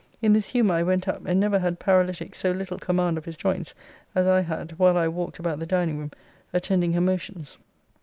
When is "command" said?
2.79-3.19